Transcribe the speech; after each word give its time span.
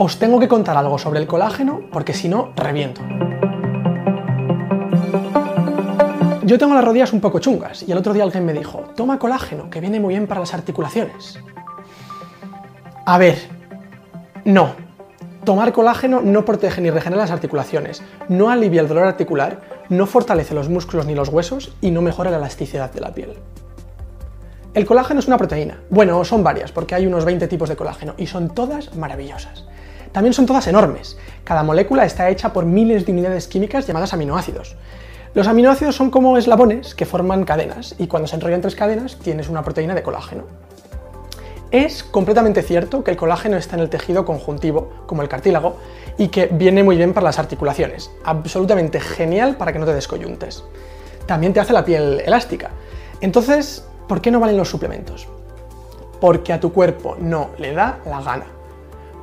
Os 0.00 0.20
tengo 0.20 0.38
que 0.38 0.46
contar 0.46 0.76
algo 0.76 0.96
sobre 0.96 1.18
el 1.18 1.26
colágeno 1.26 1.80
porque 1.90 2.14
si 2.14 2.28
no, 2.28 2.52
reviento. 2.54 3.00
Yo 6.44 6.56
tengo 6.56 6.72
las 6.72 6.84
rodillas 6.84 7.12
un 7.12 7.20
poco 7.20 7.40
chungas 7.40 7.82
y 7.82 7.90
el 7.90 7.98
otro 7.98 8.12
día 8.12 8.22
alguien 8.22 8.46
me 8.46 8.52
dijo, 8.52 8.84
toma 8.94 9.18
colágeno, 9.18 9.70
que 9.70 9.80
viene 9.80 9.98
muy 9.98 10.14
bien 10.14 10.28
para 10.28 10.38
las 10.38 10.54
articulaciones. 10.54 11.40
A 13.06 13.18
ver, 13.18 13.38
no. 14.44 14.76
Tomar 15.42 15.72
colágeno 15.72 16.20
no 16.20 16.44
protege 16.44 16.80
ni 16.80 16.90
regenera 16.90 17.22
las 17.22 17.32
articulaciones, 17.32 18.00
no 18.28 18.50
alivia 18.50 18.82
el 18.82 18.88
dolor 18.88 19.04
articular, 19.04 19.62
no 19.88 20.06
fortalece 20.06 20.54
los 20.54 20.68
músculos 20.68 21.06
ni 21.06 21.16
los 21.16 21.28
huesos 21.28 21.74
y 21.80 21.90
no 21.90 22.02
mejora 22.02 22.30
la 22.30 22.36
elasticidad 22.36 22.92
de 22.92 23.00
la 23.00 23.12
piel. 23.12 23.34
El 24.74 24.86
colágeno 24.86 25.18
es 25.18 25.26
una 25.26 25.38
proteína. 25.38 25.80
Bueno, 25.90 26.24
son 26.24 26.44
varias, 26.44 26.70
porque 26.70 26.94
hay 26.94 27.04
unos 27.04 27.24
20 27.24 27.48
tipos 27.48 27.68
de 27.68 27.74
colágeno 27.74 28.14
y 28.16 28.28
son 28.28 28.54
todas 28.54 28.94
maravillosas. 28.94 29.64
También 30.12 30.34
son 30.34 30.46
todas 30.46 30.66
enormes. 30.66 31.16
Cada 31.44 31.62
molécula 31.62 32.04
está 32.04 32.28
hecha 32.28 32.52
por 32.52 32.64
miles 32.64 33.06
de 33.06 33.12
unidades 33.12 33.48
químicas 33.48 33.86
llamadas 33.86 34.12
aminoácidos. 34.12 34.76
Los 35.34 35.46
aminoácidos 35.46 35.94
son 35.94 36.10
como 36.10 36.36
eslabones 36.36 36.94
que 36.94 37.06
forman 37.06 37.44
cadenas 37.44 37.94
y 37.98 38.06
cuando 38.06 38.26
se 38.26 38.36
enrollan 38.36 38.60
tres 38.60 38.74
cadenas 38.74 39.18
tienes 39.18 39.48
una 39.48 39.62
proteína 39.62 39.94
de 39.94 40.02
colágeno. 40.02 40.44
Es 41.70 42.02
completamente 42.02 42.62
cierto 42.62 43.04
que 43.04 43.10
el 43.10 43.18
colágeno 43.18 43.58
está 43.58 43.76
en 43.76 43.82
el 43.82 43.90
tejido 43.90 44.24
conjuntivo, 44.24 44.90
como 45.06 45.20
el 45.20 45.28
cartílago, 45.28 45.76
y 46.16 46.28
que 46.28 46.46
viene 46.46 46.82
muy 46.82 46.96
bien 46.96 47.12
para 47.12 47.24
las 47.24 47.38
articulaciones. 47.38 48.10
Absolutamente 48.24 49.00
genial 49.00 49.56
para 49.56 49.72
que 49.72 49.78
no 49.78 49.84
te 49.84 49.92
descoyuntes. 49.92 50.64
También 51.26 51.52
te 51.52 51.60
hace 51.60 51.74
la 51.74 51.84
piel 51.84 52.22
elástica. 52.24 52.70
Entonces, 53.20 53.86
¿por 54.08 54.22
qué 54.22 54.30
no 54.30 54.40
valen 54.40 54.56
los 54.56 54.70
suplementos? 54.70 55.28
Porque 56.22 56.54
a 56.54 56.60
tu 56.60 56.72
cuerpo 56.72 57.16
no 57.20 57.50
le 57.58 57.74
da 57.74 57.98
la 58.06 58.22
gana. 58.22 58.57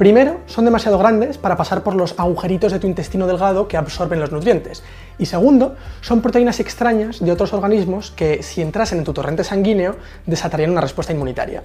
Primero, 0.00 0.40
son 0.46 0.64
demasiado 0.64 0.96
grandes 0.96 1.36
para 1.36 1.58
pasar 1.58 1.82
por 1.82 1.94
los 1.94 2.18
agujeritos 2.18 2.72
de 2.72 2.78
tu 2.78 2.86
intestino 2.86 3.26
delgado 3.26 3.68
que 3.68 3.76
absorben 3.76 4.18
los 4.18 4.32
nutrientes. 4.32 4.82
Y 5.18 5.26
segundo, 5.26 5.76
son 6.00 6.22
proteínas 6.22 6.58
extrañas 6.58 7.20
de 7.20 7.30
otros 7.30 7.52
organismos 7.52 8.10
que, 8.10 8.42
si 8.42 8.62
entrasen 8.62 8.96
en 8.96 9.04
tu 9.04 9.12
torrente 9.12 9.44
sanguíneo, 9.44 9.96
desatarían 10.24 10.70
una 10.70 10.80
respuesta 10.80 11.12
inmunitaria. 11.12 11.62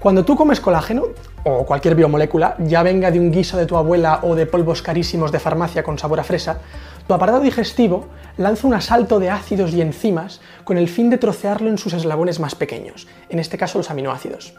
Cuando 0.00 0.24
tú 0.24 0.34
comes 0.34 0.58
colágeno, 0.58 1.04
o 1.44 1.64
cualquier 1.64 1.94
biomolécula, 1.94 2.56
ya 2.58 2.82
venga 2.82 3.12
de 3.12 3.20
un 3.20 3.30
guiso 3.30 3.56
de 3.56 3.66
tu 3.66 3.76
abuela 3.76 4.18
o 4.24 4.34
de 4.34 4.46
polvos 4.46 4.82
carísimos 4.82 5.30
de 5.30 5.38
farmacia 5.38 5.84
con 5.84 5.96
sabor 5.96 6.18
a 6.18 6.24
fresa, 6.24 6.58
tu 7.06 7.14
aparato 7.14 7.38
digestivo 7.38 8.08
lanza 8.36 8.66
un 8.66 8.74
asalto 8.74 9.20
de 9.20 9.30
ácidos 9.30 9.72
y 9.74 9.80
enzimas 9.80 10.40
con 10.64 10.76
el 10.76 10.88
fin 10.88 11.08
de 11.08 11.18
trocearlo 11.18 11.68
en 11.68 11.78
sus 11.78 11.92
eslabones 11.92 12.40
más 12.40 12.56
pequeños, 12.56 13.06
en 13.28 13.38
este 13.38 13.58
caso 13.58 13.78
los 13.78 13.92
aminoácidos. 13.92 14.54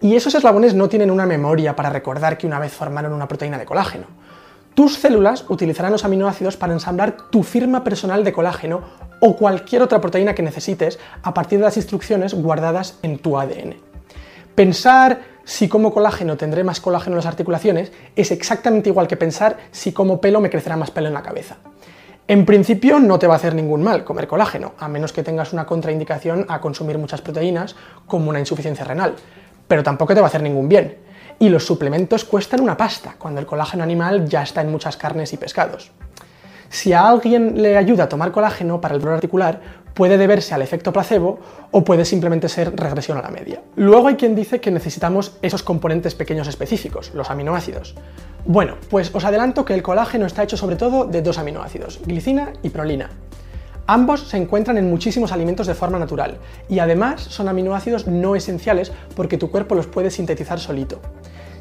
Y 0.00 0.14
esos 0.14 0.34
eslabones 0.34 0.74
no 0.74 0.88
tienen 0.88 1.10
una 1.10 1.26
memoria 1.26 1.74
para 1.74 1.90
recordar 1.90 2.38
que 2.38 2.46
una 2.46 2.60
vez 2.60 2.72
formaron 2.72 3.12
una 3.12 3.26
proteína 3.26 3.58
de 3.58 3.64
colágeno. 3.64 4.06
Tus 4.74 4.94
células 4.94 5.44
utilizarán 5.48 5.90
los 5.90 6.04
aminoácidos 6.04 6.56
para 6.56 6.72
ensamblar 6.72 7.16
tu 7.30 7.42
firma 7.42 7.82
personal 7.82 8.22
de 8.22 8.32
colágeno 8.32 8.82
o 9.20 9.36
cualquier 9.36 9.82
otra 9.82 10.00
proteína 10.00 10.36
que 10.36 10.42
necesites 10.42 11.00
a 11.22 11.34
partir 11.34 11.58
de 11.58 11.64
las 11.64 11.76
instrucciones 11.76 12.32
guardadas 12.32 12.98
en 13.02 13.18
tu 13.18 13.36
ADN. 13.36 13.74
Pensar 14.54 15.20
si 15.44 15.68
como 15.68 15.92
colágeno 15.92 16.36
tendré 16.36 16.62
más 16.62 16.80
colágeno 16.80 17.14
en 17.14 17.18
las 17.18 17.26
articulaciones 17.26 17.90
es 18.14 18.30
exactamente 18.30 18.90
igual 18.90 19.08
que 19.08 19.16
pensar 19.16 19.56
si 19.72 19.92
como 19.92 20.20
pelo 20.20 20.40
me 20.40 20.50
crecerá 20.50 20.76
más 20.76 20.92
pelo 20.92 21.08
en 21.08 21.14
la 21.14 21.22
cabeza. 21.22 21.56
En 22.28 22.44
principio 22.44 23.00
no 23.00 23.18
te 23.18 23.26
va 23.26 23.32
a 23.32 23.36
hacer 23.38 23.54
ningún 23.54 23.82
mal 23.82 24.04
comer 24.04 24.28
colágeno, 24.28 24.74
a 24.78 24.86
menos 24.86 25.14
que 25.14 25.22
tengas 25.22 25.54
una 25.54 25.64
contraindicación 25.64 26.44
a 26.48 26.60
consumir 26.60 26.98
muchas 26.98 27.22
proteínas, 27.22 27.74
como 28.06 28.28
una 28.28 28.38
insuficiencia 28.38 28.84
renal, 28.84 29.14
pero 29.68 29.82
tampoco 29.82 30.14
te 30.14 30.20
va 30.20 30.26
a 30.26 30.28
hacer 30.28 30.42
ningún 30.42 30.68
bien. 30.68 30.96
Y 31.38 31.50
los 31.50 31.64
suplementos 31.64 32.24
cuestan 32.24 32.60
una 32.60 32.76
pasta, 32.76 33.14
cuando 33.16 33.40
el 33.40 33.46
colágeno 33.46 33.84
animal 33.84 34.28
ya 34.28 34.42
está 34.42 34.62
en 34.62 34.72
muchas 34.72 34.96
carnes 34.96 35.32
y 35.32 35.36
pescados. 35.36 35.92
Si 36.68 36.92
a 36.92 37.08
alguien 37.08 37.62
le 37.62 37.76
ayuda 37.76 38.04
a 38.04 38.08
tomar 38.08 38.32
colágeno 38.32 38.80
para 38.80 38.94
el 38.94 39.00
dolor 39.00 39.14
articular, 39.14 39.60
puede 39.94 40.18
deberse 40.18 40.54
al 40.54 40.62
efecto 40.62 40.92
placebo 40.92 41.40
o 41.70 41.82
puede 41.82 42.04
simplemente 42.04 42.48
ser 42.48 42.74
regresión 42.76 43.18
a 43.18 43.22
la 43.22 43.30
media. 43.30 43.62
Luego 43.76 44.08
hay 44.08 44.16
quien 44.16 44.34
dice 44.34 44.60
que 44.60 44.70
necesitamos 44.70 45.38
esos 45.42 45.62
componentes 45.62 46.14
pequeños 46.14 46.46
específicos, 46.46 47.12
los 47.14 47.30
aminoácidos. 47.30 47.94
Bueno, 48.44 48.76
pues 48.90 49.14
os 49.14 49.24
adelanto 49.24 49.64
que 49.64 49.74
el 49.74 49.82
colágeno 49.82 50.26
está 50.26 50.42
hecho 50.42 50.56
sobre 50.56 50.76
todo 50.76 51.04
de 51.04 51.22
dos 51.22 51.38
aminoácidos, 51.38 52.00
glicina 52.04 52.52
y 52.62 52.70
prolina. 52.70 53.10
Ambos 53.90 54.28
se 54.28 54.36
encuentran 54.36 54.76
en 54.76 54.90
muchísimos 54.90 55.32
alimentos 55.32 55.66
de 55.66 55.72
forma 55.72 55.98
natural 55.98 56.36
y 56.68 56.78
además 56.78 57.22
son 57.22 57.48
aminoácidos 57.48 58.06
no 58.06 58.36
esenciales 58.36 58.92
porque 59.16 59.38
tu 59.38 59.50
cuerpo 59.50 59.74
los 59.74 59.86
puede 59.86 60.10
sintetizar 60.10 60.60
solito. 60.60 61.00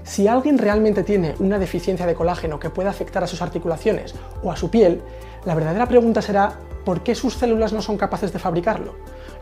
Si 0.03 0.27
alguien 0.27 0.57
realmente 0.57 1.03
tiene 1.03 1.35
una 1.39 1.57
deficiencia 1.57 2.05
de 2.05 2.15
colágeno 2.15 2.59
que 2.59 2.69
pueda 2.69 2.89
afectar 2.89 3.23
a 3.23 3.27
sus 3.27 3.41
articulaciones 3.41 4.13
o 4.43 4.51
a 4.51 4.57
su 4.57 4.69
piel, 4.69 5.01
la 5.45 5.55
verdadera 5.55 5.85
pregunta 5.85 6.21
será 6.21 6.51
¿por 6.83 7.01
qué 7.01 7.15
sus 7.15 7.33
células 7.33 7.71
no 7.71 7.81
son 7.81 7.95
capaces 7.95 8.33
de 8.33 8.39
fabricarlo? 8.39 8.95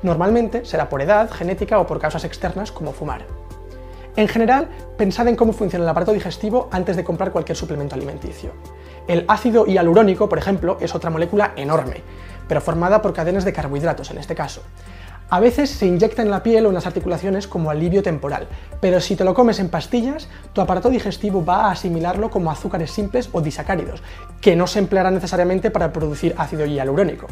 Normalmente 0.03 0.63
será 0.63 0.87
por 0.87 1.01
edad, 1.01 1.31
genética 1.31 1.79
o 1.79 1.87
por 1.87 1.99
causas 1.99 2.23
externas 2.23 2.71
como 2.71 2.91
fumar. 2.91 3.25
En 4.15 4.27
general, 4.27 4.69
pensad 4.95 5.27
en 5.27 5.35
cómo 5.35 5.53
funciona 5.53 5.83
el 5.83 5.89
aparato 5.89 6.13
digestivo 6.13 6.69
antes 6.71 6.95
de 6.95 7.03
comprar 7.03 7.31
cualquier 7.31 7.57
suplemento 7.57 7.95
alimenticio. 7.95 8.51
El 9.07 9.25
ácido 9.27 9.65
hialurónico, 9.65 10.29
por 10.29 10.37
ejemplo, 10.37 10.77
es 10.79 10.93
otra 10.95 11.09
molécula 11.09 11.51
enorme 11.55 12.03
pero 12.47 12.61
formada 12.61 13.01
por 13.01 13.13
cadenas 13.13 13.45
de 13.45 13.53
carbohidratos 13.53 14.11
en 14.11 14.17
este 14.17 14.35
caso. 14.35 14.61
A 15.29 15.39
veces 15.39 15.71
se 15.71 15.87
inyecta 15.87 16.21
en 16.21 16.29
la 16.29 16.43
piel 16.43 16.65
o 16.65 16.69
en 16.69 16.75
las 16.75 16.85
articulaciones 16.85 17.47
como 17.47 17.71
alivio 17.71 18.03
temporal, 18.03 18.47
pero 18.79 19.01
si 19.01 19.15
te 19.15 19.23
lo 19.23 19.33
comes 19.33 19.59
en 19.59 19.69
pastillas, 19.69 20.27
tu 20.53 20.61
aparato 20.61 20.89
digestivo 20.89 21.43
va 21.43 21.65
a 21.65 21.71
asimilarlo 21.71 22.29
como 22.29 22.51
azúcares 22.51 22.91
simples 22.91 23.29
o 23.31 23.41
disacáridos, 23.41 24.03
que 24.39 24.55
no 24.55 24.67
se 24.67 24.77
emplearán 24.77 25.15
necesariamente 25.15 25.71
para 25.71 25.91
producir 25.91 26.35
ácido 26.37 26.67
hialurónico. 26.67 27.25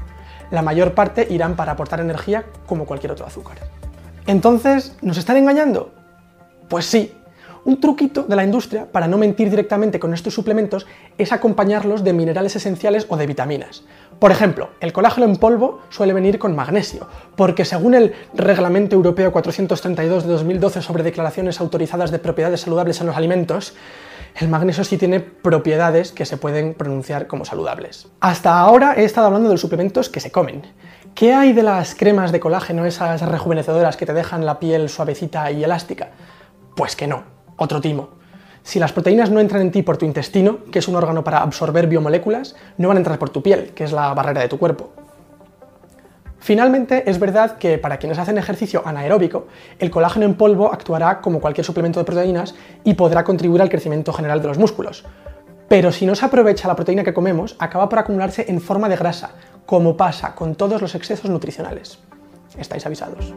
La 0.49 0.63
mayor 0.63 0.95
parte 0.95 1.27
irán 1.29 1.55
para 1.55 1.73
aportar 1.73 1.99
energía 1.99 2.45
como 2.65 2.85
cualquier 2.85 3.11
otro 3.11 3.27
azúcar. 3.27 3.57
Entonces, 4.25 4.95
¿nos 5.01 5.17
están 5.17 5.37
engañando? 5.37 5.93
Pues 6.69 6.87
sí, 6.87 7.13
un 7.65 7.79
truquito 7.79 8.23
de 8.23 8.35
la 8.35 8.43
industria 8.43 8.91
para 8.91 9.07
no 9.07 9.17
mentir 9.17 9.49
directamente 9.49 9.99
con 9.99 10.13
estos 10.13 10.33
suplementos 10.33 10.85
es 11.17 11.31
acompañarlos 11.31 12.03
de 12.03 12.13
minerales 12.13 12.55
esenciales 12.55 13.05
o 13.09 13.17
de 13.17 13.27
vitaminas. 13.27 13.83
Por 14.19 14.31
ejemplo, 14.31 14.69
el 14.79 14.93
colágeno 14.93 15.25
en 15.25 15.37
polvo 15.37 15.81
suele 15.89 16.13
venir 16.13 16.39
con 16.39 16.55
magnesio, 16.55 17.07
porque 17.35 17.65
según 17.65 17.93
el 17.93 18.13
Reglamento 18.33 18.95
Europeo 18.95 19.31
432 19.31 20.23
de 20.23 20.33
2012 20.33 20.81
sobre 20.81 21.03
declaraciones 21.03 21.59
autorizadas 21.59 22.11
de 22.11 22.19
propiedades 22.19 22.61
saludables 22.61 22.99
en 23.01 23.07
los 23.07 23.17
alimentos, 23.17 23.73
el 24.35 24.49
magnesio 24.49 24.83
sí 24.83 24.97
tiene 24.97 25.19
propiedades 25.19 26.11
que 26.11 26.25
se 26.25 26.37
pueden 26.37 26.73
pronunciar 26.73 27.27
como 27.27 27.45
saludables. 27.45 28.07
Hasta 28.19 28.59
ahora 28.59 28.95
he 28.97 29.03
estado 29.03 29.27
hablando 29.27 29.49
de 29.49 29.53
los 29.53 29.61
suplementos 29.61 30.09
que 30.09 30.19
se 30.19 30.31
comen. 30.31 30.63
¿Qué 31.15 31.33
hay 31.33 31.53
de 31.53 31.63
las 31.63 31.93
cremas 31.93 32.31
de 32.31 32.39
colágeno, 32.39 32.85
esas 32.85 33.21
rejuvenecedoras 33.21 33.95
que 33.95 34.05
te 34.05 34.13
dejan 34.13 34.45
la 34.45 34.59
piel 34.59 34.89
suavecita 34.89 35.51
y 35.51 35.63
elástica? 35.63 36.09
Pues 36.75 36.95
que 36.95 37.07
no 37.07 37.33
otro 37.63 37.81
timo. 37.81 38.09
Si 38.61 38.79
las 38.79 38.93
proteínas 38.93 39.29
no 39.29 39.39
entran 39.39 39.61
en 39.61 39.71
ti 39.71 39.83
por 39.83 39.97
tu 39.97 40.05
intestino, 40.05 40.59
que 40.71 40.79
es 40.79 40.87
un 40.87 40.95
órgano 40.95 41.23
para 41.23 41.39
absorber 41.39 41.87
biomoléculas, 41.87 42.55
no 42.77 42.87
van 42.87 42.97
a 42.97 42.99
entrar 42.99 43.19
por 43.19 43.29
tu 43.29 43.43
piel, 43.43 43.71
que 43.75 43.83
es 43.83 43.91
la 43.91 44.13
barrera 44.13 44.41
de 44.41 44.47
tu 44.47 44.57
cuerpo. 44.57 44.91
Finalmente, 46.39 47.09
es 47.09 47.19
verdad 47.19 47.57
que 47.57 47.77
para 47.77 47.97
quienes 47.97 48.19
hacen 48.19 48.37
ejercicio 48.37 48.81
anaeróbico, 48.85 49.47
el 49.79 49.89
colágeno 49.89 50.25
en 50.25 50.35
polvo 50.35 50.73
actuará 50.73 51.21
como 51.21 51.39
cualquier 51.39 51.65
suplemento 51.65 51.99
de 51.99 52.05
proteínas 52.05 52.53
y 52.83 52.95
podrá 52.95 53.23
contribuir 53.23 53.61
al 53.61 53.69
crecimiento 53.69 54.11
general 54.11 54.41
de 54.41 54.49
los 54.49 54.57
músculos. 54.57 55.05
Pero 55.69 55.91
si 55.91 56.05
no 56.05 56.15
se 56.15 56.25
aprovecha 56.25 56.67
la 56.67 56.75
proteína 56.75 57.03
que 57.03 57.13
comemos, 57.13 57.55
acaba 57.59 57.87
por 57.87 57.99
acumularse 57.99 58.45
en 58.49 58.59
forma 58.59 58.89
de 58.89 58.97
grasa, 58.97 59.31
como 59.65 59.95
pasa 59.95 60.35
con 60.35 60.55
todos 60.55 60.81
los 60.81 60.95
excesos 60.95 61.29
nutricionales. 61.29 61.99
Estáis 62.57 62.85
avisados. 62.85 63.33